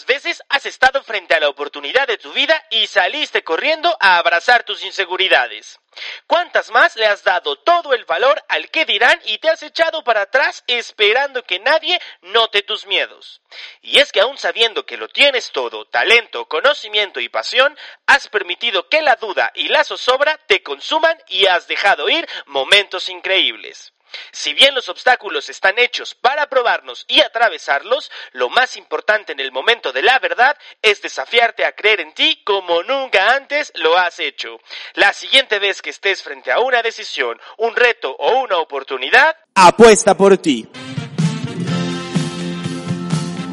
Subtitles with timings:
[0.00, 4.16] ¿Cuántas veces has estado frente a la oportunidad de tu vida y saliste corriendo a
[4.16, 5.78] abrazar tus inseguridades?
[6.26, 10.02] ¿Cuántas más le has dado todo el valor al que dirán y te has echado
[10.02, 13.42] para atrás esperando que nadie note tus miedos?
[13.82, 17.76] Y es que aún sabiendo que lo tienes todo, talento, conocimiento y pasión,
[18.06, 23.10] has permitido que la duda y la zozobra te consuman y has dejado ir momentos
[23.10, 23.92] increíbles.
[24.32, 29.52] Si bien los obstáculos están hechos para probarnos y atravesarlos, lo más importante en el
[29.52, 34.18] momento de la verdad es desafiarte a creer en ti como nunca antes lo has
[34.20, 34.58] hecho.
[34.94, 40.16] La siguiente vez que estés frente a una decisión, un reto o una oportunidad, apuesta
[40.16, 40.68] por ti.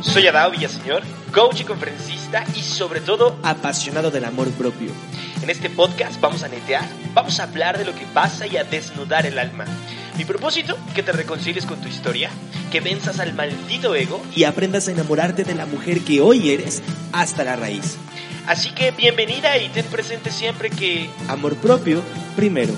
[0.01, 1.03] Soy Adao Villaseñor,
[1.33, 4.91] coach y conferencista y sobre todo apasionado del amor propio.
[5.41, 8.63] En este podcast vamos a netear, vamos a hablar de lo que pasa y a
[8.63, 9.65] desnudar el alma.
[10.17, 12.31] Mi propósito, que te reconcilies con tu historia,
[12.71, 16.81] que venzas al maldito ego y aprendas a enamorarte de la mujer que hoy eres
[17.11, 17.97] hasta la raíz.
[18.47, 21.07] Así que bienvenida y ten presente siempre que...
[21.27, 22.01] Amor propio
[22.35, 22.73] primero.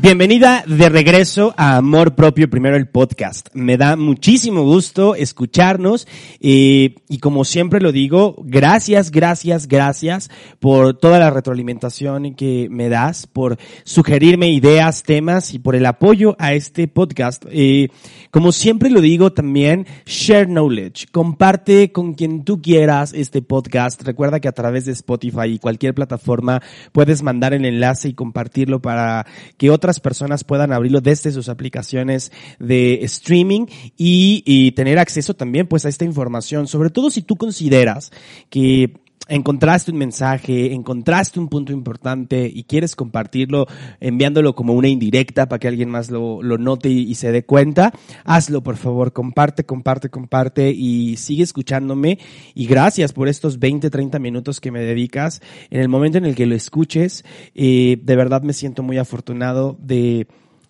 [0.00, 3.48] Bienvenida de regreso a Amor Propio Primero el podcast.
[3.52, 6.06] Me da muchísimo gusto escucharnos
[6.38, 12.88] eh, y como siempre lo digo, gracias, gracias, gracias por toda la retroalimentación que me
[12.88, 17.44] das, por sugerirme ideas, temas y por el apoyo a este podcast.
[17.50, 17.88] Eh,
[18.30, 24.02] como siempre lo digo también, share knowledge, comparte con quien tú quieras este podcast.
[24.02, 26.62] Recuerda que a través de Spotify y cualquier plataforma
[26.92, 32.30] puedes mandar el enlace y compartirlo para que otras personas puedan abrirlo desde sus aplicaciones
[32.58, 37.36] de streaming y, y tener acceso también pues a esta información, sobre todo si tú
[37.36, 38.12] consideras
[38.50, 43.66] que encontraste un mensaje, encontraste un punto importante y quieres compartirlo
[44.00, 47.92] enviándolo como una indirecta para que alguien más lo, lo note y, se dé cuenta,
[48.24, 52.18] hazlo por favor, comparte, comparte, comparte y sigue escuchándome
[52.54, 55.42] y gracias por estos 20, 30 minutos que me dedicas.
[55.70, 57.24] En el momento en el que lo escuches,
[57.54, 60.26] eh, de verdad me siento muy afortunado de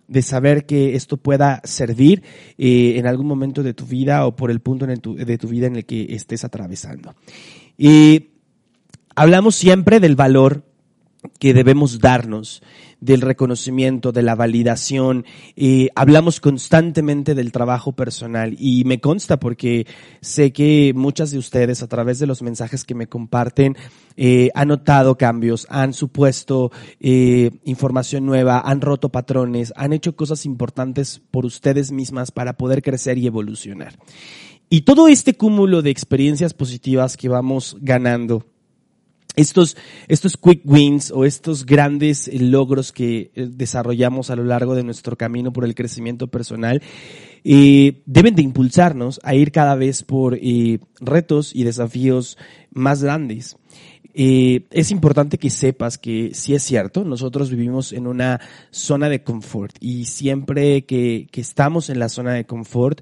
[0.09, 2.23] de saber que esto pueda servir
[2.57, 5.49] eh, en algún momento de tu vida o por el punto en tu, de tu
[5.49, 7.15] vida en el que estés atravesando.
[7.77, 8.38] Y
[9.19, 10.63] Hablamos siempre del valor
[11.41, 12.63] que debemos darnos,
[13.01, 15.25] del reconocimiento, de la validación.
[15.97, 19.89] Hablamos constantemente del trabajo personal y me consta porque
[20.21, 23.77] sé que muchas de ustedes a través de los mensajes que me comparten
[24.17, 30.47] eh, han notado cambios, han supuesto eh, información nueva, han roto patrones, han hecho cosas
[30.47, 33.99] importantes por ustedes mismas para poder crecer y evolucionar.
[34.71, 38.45] Y todo este cúmulo de experiencias positivas que vamos ganando,
[39.37, 39.77] estos,
[40.09, 44.83] estos quick wins o estos grandes eh, logros que eh, desarrollamos a lo largo de
[44.83, 46.83] nuestro camino por el crecimiento personal
[47.45, 50.39] eh, deben de impulsarnos a ir cada vez por
[51.01, 52.37] retos y desafíos
[52.73, 53.57] más grandes.
[54.13, 58.41] es importante que sepas que sí es cierto, nosotros vivimos en una
[58.73, 63.01] zona de confort y siempre que, que estamos en la zona de confort,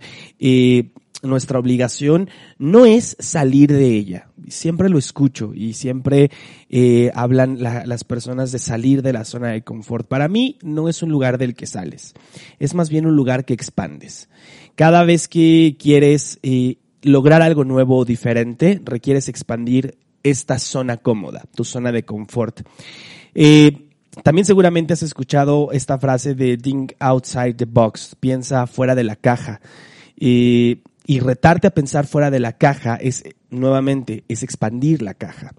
[1.23, 2.29] nuestra obligación
[2.59, 4.29] no es salir de ella.
[4.49, 6.31] Siempre lo escucho y siempre
[6.69, 10.07] eh, hablan las personas de salir de la zona de confort.
[10.07, 12.15] Para mí no es un lugar del que sales,
[12.59, 14.29] es más bien un lugar que expandes.
[14.75, 21.45] Cada vez que quieres eh, lograr algo nuevo o diferente, requieres expandir esta zona cómoda,
[21.55, 22.61] tu zona de confort.
[23.35, 23.87] Eh,
[24.23, 29.17] también seguramente has escuchado esta frase de think outside the box, piensa fuera de la
[29.17, 29.61] caja.
[30.19, 35.55] Eh, y retarte a pensar fuera de la caja es, nuevamente, es expandir la caja.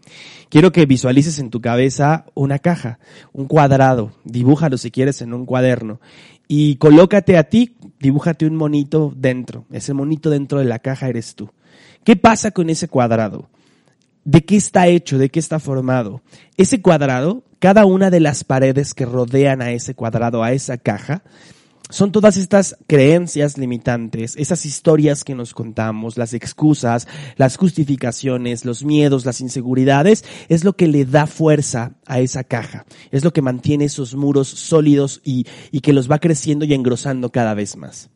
[0.50, 3.00] Quiero que visualices en tu cabeza una caja,
[3.32, 6.02] un cuadrado, dibújalo si quieres en un cuaderno
[6.50, 9.66] y colócate a ti, dibújate un monito dentro.
[9.72, 11.50] Ese monito dentro de la caja eres tú.
[12.04, 13.50] ¿Qué pasa con ese cuadrado?
[14.26, 15.18] ¿De qué está hecho?
[15.18, 16.22] ¿De qué está formado?
[16.58, 21.24] Ese cuadrado, cada una de las paredes que rodean a ese cuadrado, a esa caja,
[21.90, 28.84] son todas estas creencias limitantes, esas historias que nos contamos, las excusas, las justificaciones, los
[28.84, 33.42] miedos, las inseguridades, es lo que le da fuerza a esa caja, es lo que
[33.42, 38.10] mantiene esos muros sólidos y, y que los va creciendo y engrosando cada vez más.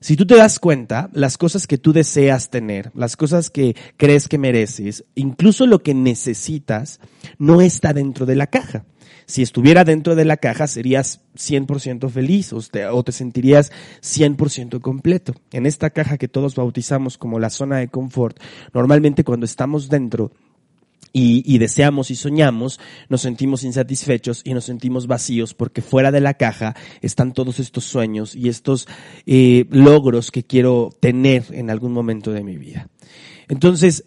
[0.00, 4.26] Si tú te das cuenta, las cosas que tú deseas tener, las cosas que crees
[4.26, 6.98] que mereces, incluso lo que necesitas,
[7.38, 8.84] no está dentro de la caja
[9.26, 13.72] si estuviera dentro de la caja serías 100% feliz o te, o te sentirías
[14.02, 15.34] 100% completo.
[15.52, 18.38] En esta caja que todos bautizamos como la zona de confort,
[18.72, 20.32] normalmente cuando estamos dentro,
[21.12, 26.34] y, deseamos y soñamos, nos sentimos insatisfechos y nos sentimos vacíos porque fuera de la
[26.34, 28.88] caja están todos estos sueños y estos
[29.26, 32.88] eh, logros que quiero tener en algún momento de mi vida.
[33.48, 34.04] Entonces,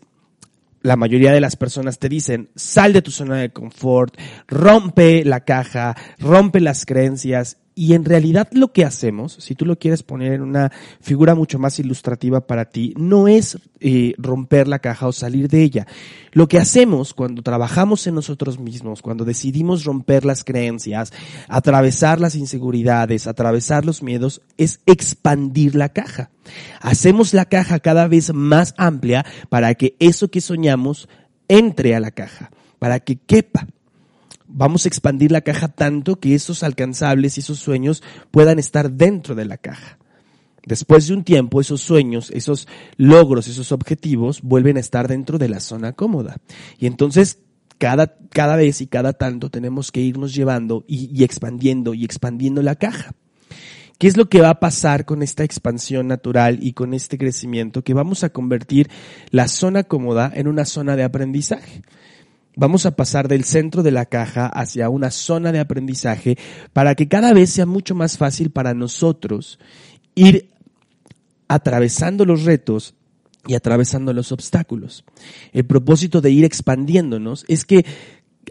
[0.86, 4.16] la mayoría de las personas te dicen, sal de tu zona de confort,
[4.48, 9.78] rompe la caja, rompe las creencias y en realidad lo que hacemos, si tú lo
[9.78, 14.80] quieres poner en una figura mucho más ilustrativa para ti, no es eh, romper la
[14.80, 15.86] caja o salir de ella.
[16.32, 21.12] Lo que hacemos cuando trabajamos en nosotros mismos, cuando decidimos romper las creencias,
[21.50, 26.32] atravesar las inseguridades, atravesar los miedos, es expandir la caja.
[26.80, 31.10] Hacemos la caja cada vez más amplia para que eso que soñamos
[31.50, 33.68] entre a la caja, para que quepa
[34.48, 39.36] vamos a expandir la caja tanto que esos alcanzables y esos sueños puedan estar dentro
[39.36, 39.98] de la caja.
[40.66, 45.50] Después de un tiempo, esos sueños, esos logros, esos objetivos vuelven a estar dentro de
[45.50, 46.38] la zona cómoda.
[46.80, 47.40] Y entonces,
[47.78, 52.64] cada, cada vez y cada tanto tenemos que irnos llevando y, y expandiendo y expandiendo
[52.64, 53.14] la caja.
[54.00, 57.84] ¿Qué es lo que va a pasar con esta expansión natural y con este crecimiento?
[57.84, 58.90] Que vamos a convertir
[59.30, 61.84] la zona cómoda en una zona de aprendizaje
[62.56, 66.38] vamos a pasar del centro de la caja hacia una zona de aprendizaje
[66.74, 69.60] para que cada vez sea mucho más fácil para nosotros
[70.16, 70.50] ir
[71.48, 72.96] atravesando los retos
[73.48, 75.06] y atravesando los obstáculos.
[75.54, 77.86] El propósito de ir expandiéndonos es que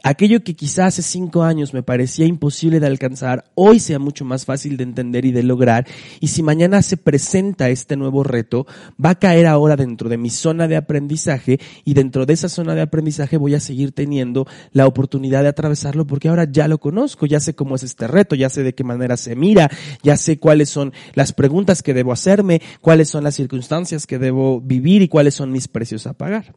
[0.02, 4.44] aquello que quizás hace cinco años me parecía imposible de alcanzar, hoy sea mucho más
[4.44, 5.86] fácil de entender y de lograr.
[6.20, 8.66] Y si mañana se presenta este nuevo reto,
[9.02, 12.74] va a caer ahora dentro de mi zona de aprendizaje y dentro de esa zona
[12.74, 17.26] de aprendizaje voy a seguir teniendo la oportunidad de atravesarlo porque ahora ya lo conozco,
[17.26, 19.70] ya sé cómo es este reto, ya sé de qué manera se mira,
[20.02, 24.60] ya sé cuáles son las preguntas que debo hacerme, cuáles son las circunstancias que debo
[24.60, 26.54] vivir y cuáles son mis precios a pagar.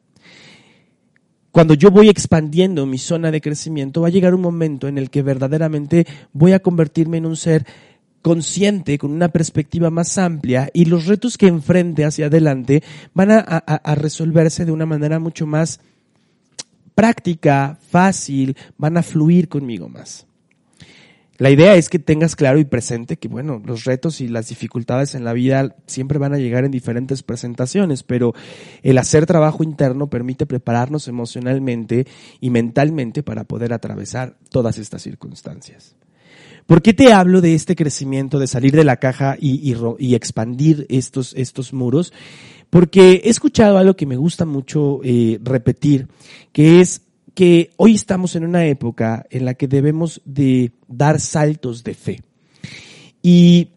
[1.57, 5.09] Cuando yo voy expandiendo mi zona de crecimiento, va a llegar un momento en el
[5.09, 7.65] que verdaderamente voy a convertirme en un ser
[8.21, 12.83] consciente, con una perspectiva más amplia y los retos que enfrente hacia adelante
[13.15, 15.79] van a, a, resolverse de una manera mucho más
[16.93, 20.26] práctica, fácil, van a fluir conmigo más.
[21.37, 25.13] La idea es que tengas claro y presente que, bueno, los retos y las dificultades
[25.13, 28.33] en la vida siempre van a llegar en diferentes presentaciones, pero
[28.81, 32.07] el hacer trabajo interno permite prepararnos emocionalmente
[32.41, 35.95] y mentalmente para poder atravesar todas estas circunstancias.
[36.65, 39.73] ¿Por qué te hablo de este crecimiento, de salir de la caja y,
[40.15, 42.11] expandir estos, estos muros?
[42.69, 46.07] Porque he escuchado algo que me gusta mucho eh, repetir,
[46.51, 47.03] que es
[47.37, 52.23] que hoy estamos en una época en la que debemos de dar saltos de fe.
[53.21, 53.67] Y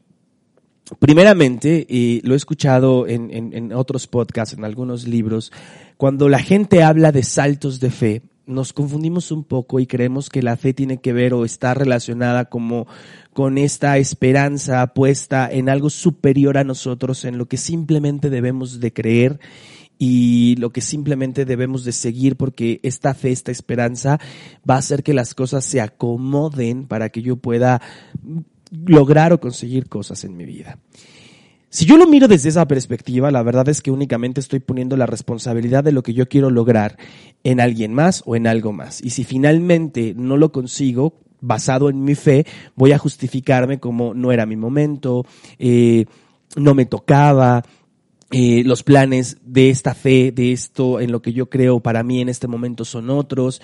[0.99, 5.53] primeramente, eh, lo he escuchado en, en otros podcasts, en algunos libros,
[5.99, 10.43] cuando la gente habla de saltos de fe, nos confundimos un poco y creemos que
[10.43, 12.87] la fe tiene que ver o está relacionada como
[13.35, 18.95] con esta esperanza puesta en algo superior a nosotros, en lo que simplemente debemos de
[18.95, 19.39] creer
[20.02, 24.19] y lo que simplemente debemos de seguir porque esta fe, esta esperanza
[24.69, 27.82] va a hacer que las cosas se acomoden para que yo pueda
[28.73, 30.79] lograr o conseguir cosas en mi vida.
[31.69, 35.05] Si yo lo miro desde esa perspectiva, la verdad es que únicamente estoy poniendo la
[35.05, 36.97] responsabilidad de lo que yo quiero lograr
[37.44, 39.02] en alguien más o en algo más.
[39.02, 41.12] Y si finalmente no lo consigo,
[41.43, 45.26] basado en mi fe, voy a justificarme como no era mi momento,
[45.58, 46.06] eh,
[46.56, 47.62] no me tocaba,
[48.31, 52.21] eh, los planes de esta fe, de esto en lo que yo creo para mí
[52.21, 53.61] en este momento son otros,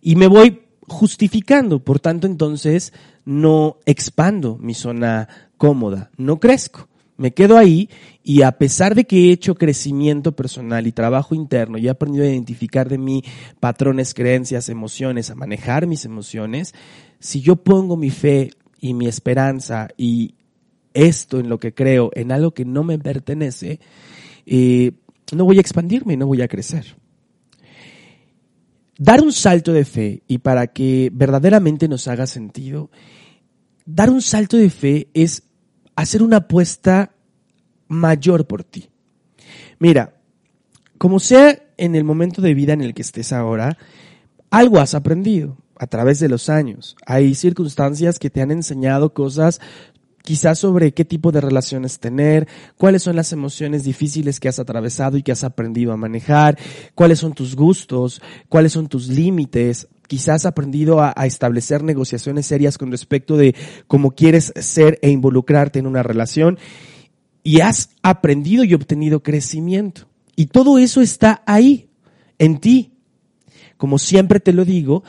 [0.00, 2.92] y me voy justificando, por tanto entonces
[3.24, 6.88] no expando mi zona cómoda, no crezco.
[7.16, 7.88] Me quedo ahí
[8.24, 12.24] y a pesar de que he hecho crecimiento personal y trabajo interno y he aprendido
[12.24, 13.22] a identificar de mí
[13.60, 16.74] patrones, creencias, emociones, a manejar mis emociones,
[17.20, 18.50] si yo pongo mi fe
[18.80, 20.34] y mi esperanza y
[20.94, 23.80] esto en lo que creo, en algo que no me pertenece,
[24.46, 24.92] eh,
[25.32, 26.96] no voy a expandirme, no voy a crecer.
[28.96, 32.90] Dar un salto de fe y para que verdaderamente nos haga sentido,
[33.84, 35.42] dar un salto de fe es
[35.96, 37.12] hacer una apuesta
[37.88, 38.88] mayor por ti.
[39.78, 40.14] Mira,
[40.98, 43.76] como sea en el momento de vida en el que estés ahora,
[44.50, 46.96] algo has aprendido a través de los años.
[47.04, 49.60] Hay circunstancias que te han enseñado cosas
[50.24, 55.18] quizás sobre qué tipo de relaciones tener, cuáles son las emociones difíciles que has atravesado
[55.18, 56.58] y que has aprendido a manejar,
[56.94, 62.78] cuáles son tus gustos, cuáles son tus límites, quizás has aprendido a, establecer negociaciones serias
[62.78, 63.54] con respecto de
[63.86, 66.58] cómo quieres ser e involucrarte en una relación
[67.42, 70.08] y has aprendido y obtenido crecimiento.
[70.36, 71.90] Y todo eso está ahí,
[72.38, 72.92] en ti.
[73.76, 75.04] como siempre te lo digo,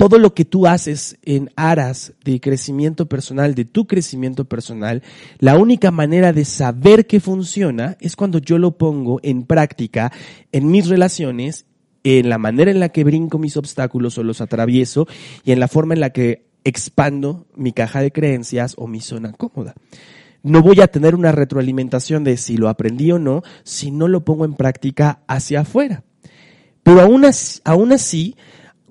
[0.00, 5.02] todo lo que tú haces en aras de crecimiento personal, de tu crecimiento personal,
[5.40, 10.10] la única manera de saber que funciona es cuando yo lo pongo en práctica
[10.52, 11.66] en mis relaciones,
[12.02, 15.06] en la manera en la que brinco mis obstáculos o los atravieso
[15.44, 19.32] y en la forma en la que expando mi caja de creencias o mi zona
[19.32, 19.74] cómoda.
[20.42, 24.24] No voy a tener una retroalimentación de si lo aprendí o no si no lo
[24.24, 26.04] pongo en práctica hacia afuera.
[26.82, 28.34] Pero aún así, aún así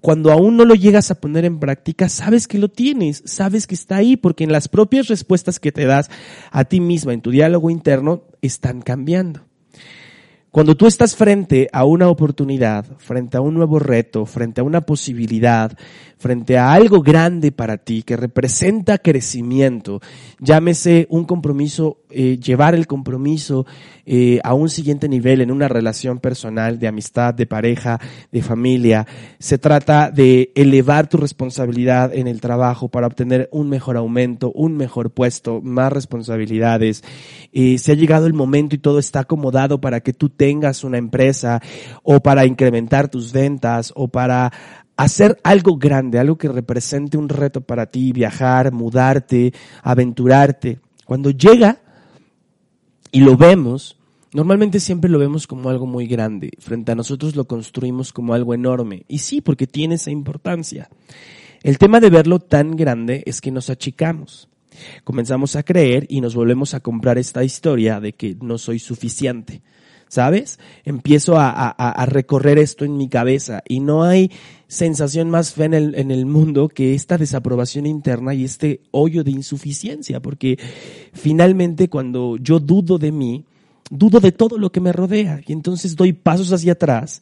[0.01, 3.75] cuando aún no lo llegas a poner en práctica, sabes que lo tienes, sabes que
[3.75, 6.09] está ahí, porque en las propias respuestas que te das
[6.51, 9.48] a ti misma en tu diálogo interno están cambiando.
[10.51, 14.81] Cuando tú estás frente a una oportunidad, frente a un nuevo reto, frente a una
[14.81, 15.77] posibilidad,
[16.17, 20.01] frente a algo grande para ti que representa crecimiento,
[20.39, 23.67] llámese un compromiso, eh, llevar el compromiso
[24.07, 27.99] eh, a un siguiente nivel en una relación personal, de amistad, de pareja,
[28.31, 29.05] de familia.
[29.37, 34.75] Se trata de elevar tu responsabilidad en el trabajo para obtener un mejor aumento, un
[34.77, 37.03] mejor puesto, más responsabilidades.
[37.53, 40.97] Eh, se ha llegado el momento y todo está acomodado para que tú tengas una
[40.97, 41.61] empresa
[42.01, 44.53] o para incrementar tus ventas o para
[44.95, 49.53] hacer algo grande, algo que represente un reto para ti, viajar, mudarte,
[49.83, 50.79] aventurarte.
[51.05, 51.81] Cuando llega
[53.11, 53.97] y lo vemos,
[54.31, 58.53] Normalmente siempre lo vemos como algo muy grande, frente a nosotros lo construimos como algo
[58.53, 60.87] enorme, y sí, porque tiene esa importancia.
[61.63, 64.47] El tema de verlo tan grande es que nos achicamos.
[65.03, 69.63] Comenzamos a creer y nos volvemos a comprar esta historia de que no soy suficiente.
[70.09, 70.59] ¿Sabes?
[70.85, 74.31] Empiezo a, a, recorrer esto en mi cabeza y no hay
[74.67, 79.23] sensación más fea en el, en el mundo que esta desaprobación interna y este hoyo
[79.23, 80.57] de insuficiencia, porque
[81.13, 83.45] finalmente cuando yo dudo de mí,
[83.91, 87.21] dudo de todo lo que me rodea y entonces doy pasos hacia atrás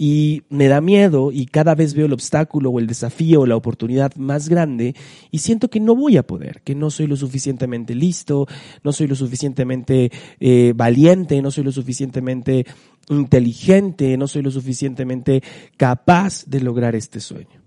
[0.00, 3.56] y me da miedo y cada vez veo el obstáculo o el desafío o la
[3.56, 4.94] oportunidad más grande
[5.32, 8.46] y siento que no voy a poder, que no soy lo suficientemente listo,
[8.84, 12.64] no soy lo suficientemente eh, valiente, no soy lo suficientemente
[13.08, 15.42] inteligente, no soy lo suficientemente
[15.76, 17.60] capaz de lograr este sueño.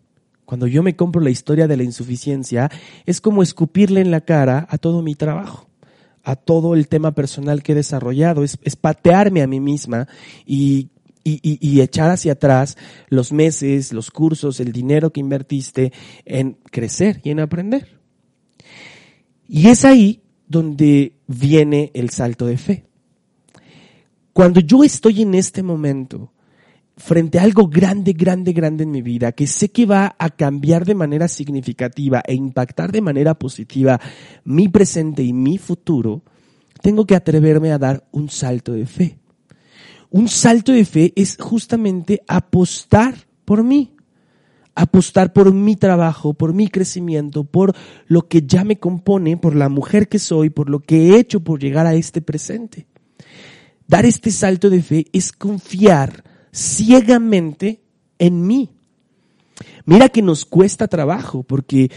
[0.45, 2.71] Cuando yo me compro la historia de la insuficiencia,
[3.05, 5.67] es como escupirle en la cara a todo mi trabajo
[6.23, 10.07] a todo el tema personal que he desarrollado, es, patearme a mí misma
[10.45, 10.89] y,
[11.23, 12.77] y, echar hacia atrás
[13.09, 15.91] los meses, los cursos, el dinero que invertiste
[16.25, 17.99] en crecer y en aprender.
[19.47, 22.85] Y es ahí donde viene el salto de fe.
[24.33, 26.31] Cuando yo estoy en este momento
[26.97, 30.85] frente a algo grande, grande, grande en mi vida, que sé que va a cambiar
[30.85, 33.99] de manera significativa e impactar de manera positiva
[34.43, 36.23] mi presente y mi futuro,
[36.81, 39.20] tengo que atreverme a dar un salto de fe.
[40.11, 43.15] Un salto de fe es justamente apostar
[43.45, 43.95] por mí,
[44.75, 47.73] apostar por mi trabajo, por mi crecimiento, por
[48.07, 51.39] lo que ya me compone, por la mujer que soy, por lo que he hecho
[51.39, 52.87] por llegar a este presente.
[53.87, 57.81] Dar este salto de fe es confiar ciegamente
[58.19, 58.69] en mí.
[59.85, 61.89] Mira que nos cuesta trabajo porque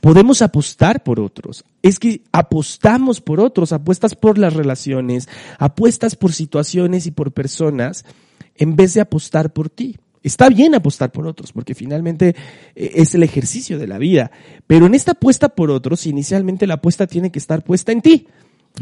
[0.00, 1.62] podemos apostar por otros.
[1.82, 8.04] Es que apostamos por otros, apuestas por las relaciones, apuestas por situaciones y por personas
[8.56, 9.96] en vez de apostar por ti.
[10.22, 12.36] Está bien apostar por otros, porque finalmente
[12.74, 14.30] eh, es el ejercicio de la vida.
[14.66, 18.26] Pero en esta apuesta por otros, inicialmente la apuesta tiene que estar puesta en ti.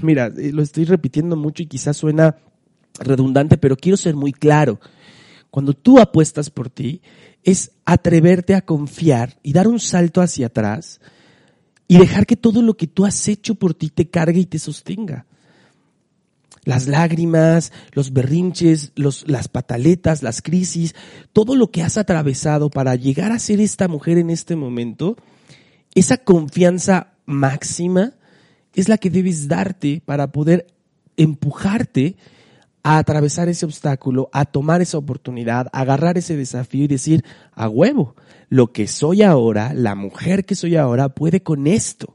[0.03, 2.37] Mira, eh, lo estoy repitiendo mucho y quizás suena
[2.99, 4.81] redundante, pero quiero ser muy claro
[5.51, 7.03] cuando tú apuestas por ti,
[7.43, 11.01] es atreverte a confiar y dar un salto hacia atrás
[11.89, 14.59] y dejar que todo lo que tú has hecho por ti te cargue y te
[14.59, 15.27] sostenga.
[16.65, 20.95] Las lágrimas, los berrinches, los, las pataletas, las crisis,
[21.33, 25.17] todo lo que has atravesado para llegar a ser esta mujer en este momento,
[25.95, 28.13] esa confianza máxima
[28.75, 30.67] es la que debes darte para poder
[31.17, 32.17] empujarte
[32.83, 37.69] a atravesar ese obstáculo, a tomar esa oportunidad, a agarrar ese desafío y decir, a
[37.69, 38.15] huevo,
[38.49, 42.15] lo que soy ahora, la mujer que soy ahora, puede con esto.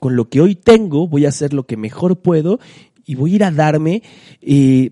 [0.00, 2.58] Con lo que hoy tengo, voy a hacer lo que mejor puedo
[3.04, 4.02] y voy a ir a darme
[4.40, 4.90] eh,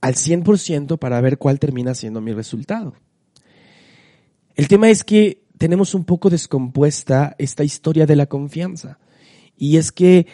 [0.00, 2.94] al 100% para ver cuál termina siendo mi resultado.
[4.54, 8.98] El tema es que tenemos un poco descompuesta esta historia de la confianza.
[9.56, 10.26] Y es que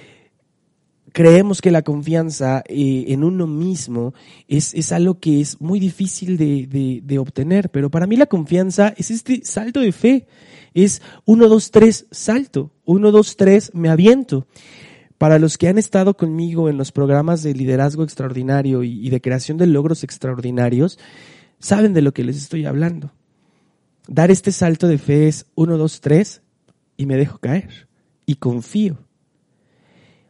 [1.16, 4.12] creemos que la confianza eh, en uno mismo
[4.48, 8.92] es, es, algo que es muy difícil de, de, obtener, pero para mí la confianza
[8.98, 10.26] es este salto de fe,
[10.74, 14.46] es uno, dos, tres, salto, uno, dos, tres, me aviento.
[15.16, 19.56] Para los que han estado conmigo en los programas de liderazgo extraordinario y de creación
[19.56, 20.98] de logros extraordinarios,
[21.58, 23.10] saben de lo que les estoy hablando.
[24.06, 26.42] Dar este salto de fe es uno, dos, tres
[26.98, 27.88] y me dejo caer
[28.26, 29.05] y confío.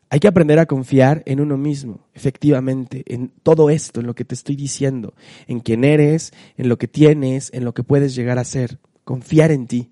[0.08, 4.24] Hay que aprender a confiar en uno mismo, efectivamente, en todo esto, en lo que
[4.24, 5.14] te estoy diciendo,
[5.48, 8.78] en quién eres, en lo que tienes, en lo que puedes llegar a ser.
[9.02, 9.90] Confiar en ti.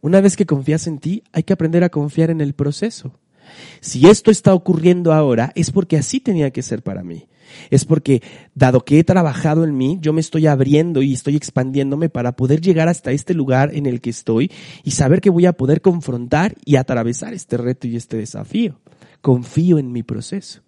[0.00, 3.18] Una vez que confías en ti, hay que aprender a confiar en el proceso.
[3.80, 7.28] Si esto está ocurriendo ahora, es porque así tenía que ser para mí.
[7.70, 8.22] Es porque,
[8.54, 12.62] dado que he trabajado en mí, yo me estoy abriendo y estoy expandiéndome para poder
[12.62, 14.50] llegar hasta este lugar en el que estoy
[14.82, 18.80] y saber que voy a poder confrontar y atravesar este reto y este desafío
[19.22, 20.60] confío en mi proceso.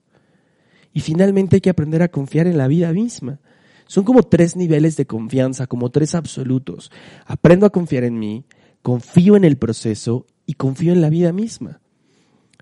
[0.95, 3.41] Y finalmente hay que aprender a confiar en la vida misma.
[3.87, 6.91] Son como tres niveles de confianza, como tres absolutos.
[7.27, 8.45] Aprendo a confiar en mí,
[8.81, 11.81] confío en el proceso y confío en la vida misma.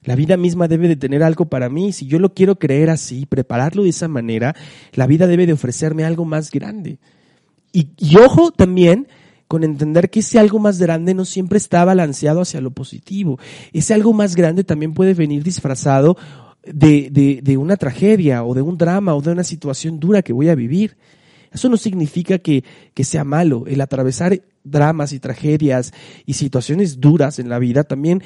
[0.03, 1.93] La vida misma debe de tener algo para mí.
[1.93, 4.57] Si yo lo quiero creer así, prepararlo de esa manera,
[4.95, 6.99] la vida debe de ofrecerme algo más grande.
[7.73, 9.07] Y, y ojo también
[9.53, 13.39] con entender que ese algo más grande no siempre está balanceado hacia lo positivo.
[13.75, 16.17] Ese algo más grande también puede venir disfrazado
[16.65, 17.11] de,
[17.43, 20.55] de, una tragedia o de un drama o de una situación dura que voy a
[20.55, 20.97] vivir.
[21.53, 23.65] Eso no significa que, que, sea malo.
[23.67, 25.93] El atravesar dramas y tragedias
[26.25, 28.23] y situaciones duras en la vida también,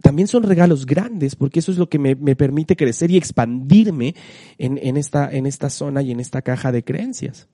[0.00, 4.14] también son regalos grandes, porque eso es lo que me, me permite crecer y expandirme
[4.56, 7.46] en, en, esta, en esta zona y en esta caja de creencias.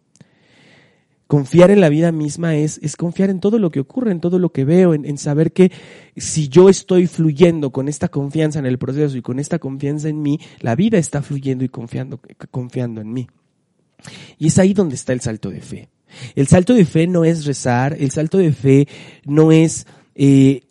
[1.29, 4.39] Confiar en la vida misma es, es confiar en todo lo que ocurre, en todo
[4.39, 5.71] lo que veo, en, en, saber que
[6.17, 10.23] si yo estoy fluyendo con esta confianza en el proceso y con esta confianza en
[10.23, 12.19] mí, la vida está fluyendo y confiando,
[12.51, 13.29] confiando en mí.
[14.39, 15.91] Y es ahí donde está el salto de fe.
[16.35, 18.89] El salto de fe no es rezar, el salto de fe
[19.27, 20.63] no es eh,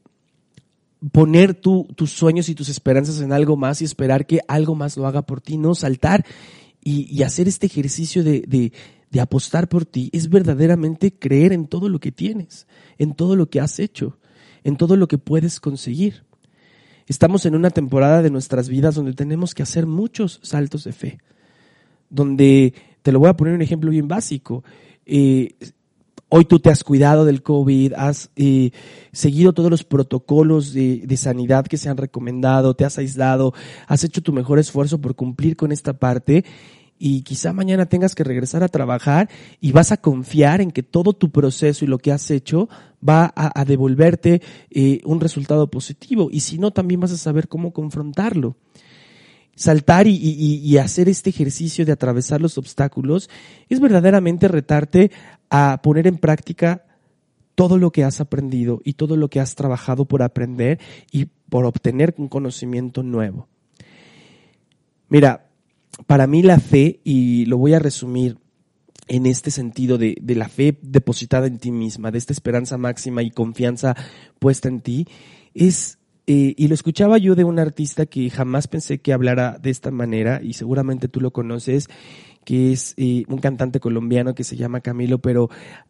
[1.11, 4.97] poner tu, tus sueños y tus esperanzas en algo más y esperar que algo más
[4.97, 6.25] lo haga por ti, no saltar
[6.83, 8.73] y, y hacer este ejercicio de, de
[9.11, 13.49] de apostar por ti es verdaderamente creer en todo lo que tienes, en todo lo
[13.49, 14.17] que has hecho,
[14.63, 16.23] en todo lo que puedes conseguir.
[17.07, 21.19] Estamos en una temporada de nuestras vidas donde tenemos que hacer muchos saltos de fe,
[22.09, 24.65] donde, te lo voy a poner un ejemplo bien básico,
[25.05, 25.55] eh,
[26.27, 28.71] hoy tú te has cuidado del COVID, has eh,
[29.13, 33.53] seguido todos los protocolos de, de, sanidad que se han recomendado, te has aislado,
[33.87, 36.43] has hecho tu mejor esfuerzo por cumplir con esta parte
[36.99, 39.29] y quizá mañana tengas que regresar a trabajar
[39.61, 42.69] y vas a confiar en que todo tu proceso y lo que has hecho
[43.07, 47.71] va a, devolverte eh, un resultado positivo y si no también vas a saber cómo
[47.71, 48.55] confrontarlo.
[49.55, 53.27] Saltar y, y hacer este ejercicio de atravesar los obstáculos
[53.69, 55.11] es verdaderamente retarte
[55.49, 56.83] a poner en práctica
[57.55, 60.79] todo lo que has aprendido y todo lo que has trabajado por aprender
[61.11, 63.47] y por obtener un conocimiento nuevo.
[65.09, 65.46] Mira,
[66.05, 68.37] para mí la fe, y lo voy a resumir
[69.07, 73.23] en este sentido de, de, la fe depositada en ti misma, de esta esperanza máxima
[73.23, 73.95] y confianza
[74.39, 75.07] puesta en ti,
[75.53, 75.97] es,
[76.27, 79.91] eh, y lo escuchaba yo de un artista que jamás pensé que hablara de esta
[79.91, 81.87] manera, y seguramente tú lo conoces,
[82.47, 82.95] que es
[83.27, 85.49] un cantante colombiano que se llama Camilo, pero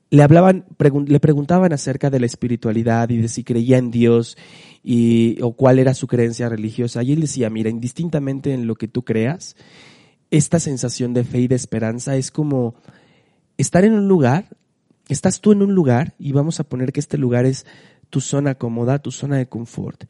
[0.10, 0.66] le hablaban,
[1.06, 4.40] le preguntaban acerca de la espiritualidad y de si creía en Dios
[4.84, 7.04] y, o cuál era su creencia religiosa.
[7.04, 9.56] Y él decía, mira, indistintamente en lo que tú creas,
[10.32, 12.74] esta sensación de fe y de esperanza es como
[13.58, 14.48] estar en un lugar,
[15.10, 17.68] estás tú en un lugar y vamos a poner que este lugar es
[18.10, 20.06] tu zona cómoda, tu zona de confort,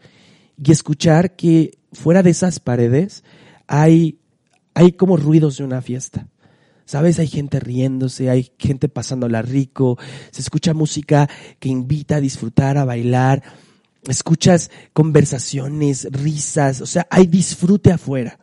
[0.56, 3.26] y escuchar que fuera de esas paredes
[3.68, 4.20] hay,
[4.74, 6.30] hay como ruidos de una fiesta.
[6.88, 7.20] ¿Sabes?
[7.20, 10.00] Hay gente riéndose, hay gente pasándola rico,
[10.32, 13.44] se escucha música que invita a disfrutar, a bailar,
[14.08, 18.40] escuchas conversaciones, risas, o sea, hay disfrute afuera.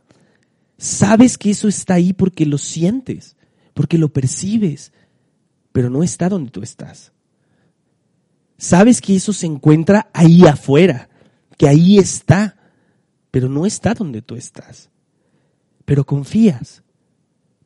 [0.76, 3.34] Sabes que eso está ahí porque lo sientes,
[3.72, 4.92] porque lo percibes,
[5.72, 7.12] pero no está donde tú estás.
[8.58, 11.08] Sabes que eso se encuentra ahí afuera,
[11.56, 12.58] que ahí está,
[13.30, 14.90] pero no está donde tú estás.
[15.86, 16.83] Pero confías,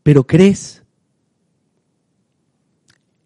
[0.09, 0.83] pero crees.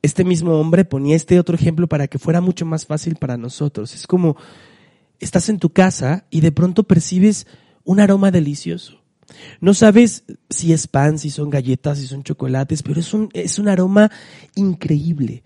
[0.03, 3.95] Este mismo hombre ponía este otro ejemplo para que fuera mucho más fácil para nosotros.
[3.95, 4.37] Es como
[5.21, 7.47] estás en tu casa y de pronto percibes
[7.85, 9.01] un aroma delicioso
[9.61, 13.61] no sabes si es pan, si son galletas, si son chocolates, pero es un, es
[13.61, 14.11] un aroma
[14.57, 15.45] increíble.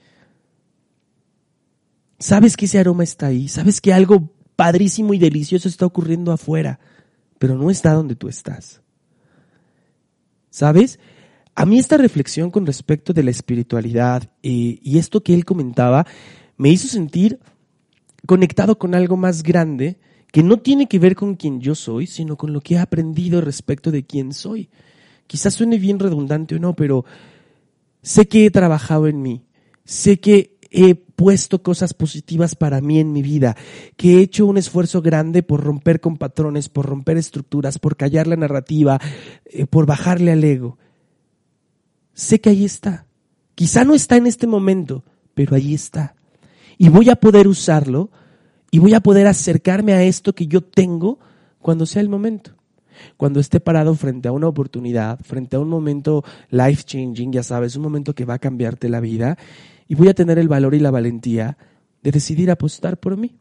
[2.18, 6.80] Sabes que ese aroma está ahí, sabes que algo padrísimo y delicioso está ocurriendo afuera,
[7.38, 8.80] pero no está donde tú estás.
[10.48, 10.98] ¿Sabes?
[11.56, 16.06] A mí esta reflexión con respecto de la espiritualidad y esto que él comentaba
[16.56, 17.40] me hizo sentir
[18.26, 19.98] conectado con algo más grande
[20.32, 23.40] que no tiene que ver con quien yo soy, sino con lo que he aprendido
[23.40, 24.68] respecto de quién soy.
[25.26, 27.04] Quizás suene bien redundante o no, pero
[28.02, 29.46] sé que he trabajado en mí,
[29.86, 33.56] Sé que he puesto cosas positivas para mí en mi vida,
[33.96, 38.26] que he hecho un esfuerzo grande por romper con patrones, por romper estructuras, por callar
[38.26, 39.00] la narrativa,
[39.44, 40.76] eh, por bajarle al ego.
[42.16, 43.06] Sé que ahí está.
[43.54, 46.16] Quizá no está en este momento, pero ahí está.
[46.78, 48.10] Y voy a poder usarlo
[48.70, 51.18] y voy a poder acercarme a esto que yo tengo
[51.60, 52.56] cuando sea el momento.
[53.18, 57.76] Cuando esté parado frente a una oportunidad, frente a un momento life changing, ya sabes,
[57.76, 59.36] un momento que va a cambiarte la vida,
[59.86, 61.58] y voy a tener el valor y la valentía
[62.02, 63.36] de decidir apostar por mí.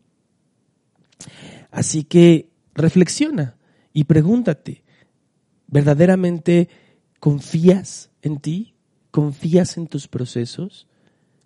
[1.71, 3.55] Así que reflexiona
[3.93, 4.83] y pregúntate,
[5.67, 6.67] ¿verdaderamente
[7.25, 8.75] confías en ti?
[9.09, 10.85] ¿Confías en tus procesos?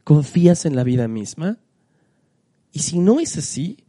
[0.04, 1.58] ¿Confías en la vida misma?
[2.74, 3.86] Y si no es así,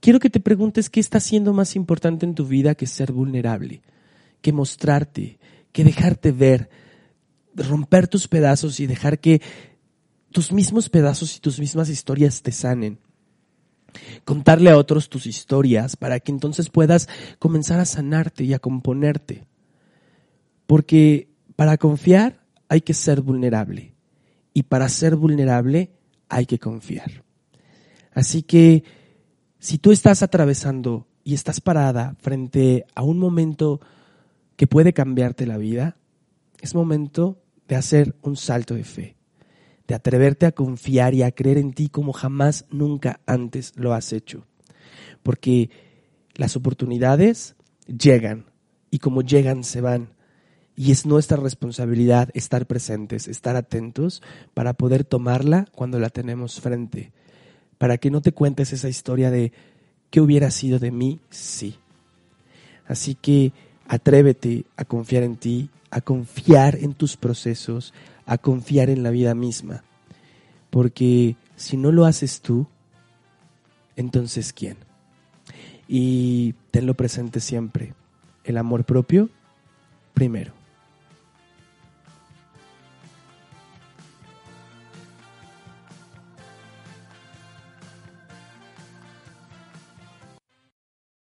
[0.00, 3.80] quiero que te preguntes qué está siendo más importante en tu vida que ser vulnerable,
[4.42, 5.38] que mostrarte,
[5.70, 6.68] que dejarte ver,
[7.54, 9.40] romper tus pedazos y dejar que
[10.32, 12.98] tus mismos pedazos y tus mismas historias te sanen.
[14.24, 19.46] Contarle a otros tus historias para que entonces puedas comenzar a sanarte y a componerte.
[20.66, 23.94] Porque para confiar hay que ser vulnerable
[24.52, 25.90] y para ser vulnerable
[26.28, 27.24] hay que confiar.
[28.12, 28.84] Así que
[29.58, 33.80] si tú estás atravesando y estás parada frente a un momento
[34.56, 35.96] que puede cambiarte la vida,
[36.60, 39.16] es momento de hacer un salto de fe,
[39.86, 44.12] de atreverte a confiar y a creer en ti como jamás nunca antes lo has
[44.12, 44.46] hecho.
[45.22, 45.70] Porque
[46.34, 48.46] las oportunidades llegan
[48.90, 50.15] y como llegan se van.
[50.76, 54.22] Y es nuestra responsabilidad estar presentes, estar atentos
[54.54, 57.12] para poder tomarla cuando la tenemos frente
[57.78, 59.52] para que no te cuentes esa historia de
[60.10, 61.76] qué hubiera sido de mí, sí.
[62.86, 63.52] Así que
[63.88, 67.92] atrévete a confiar en ti, a confiar en tus procesos,
[68.24, 69.84] a confiar en la vida misma.
[70.70, 72.66] Porque si no lo haces tú,
[73.96, 74.76] entonces ¿quién?
[75.88, 77.94] Y tenlo presente siempre.
[78.44, 79.30] El amor propio,
[80.14, 80.52] primero.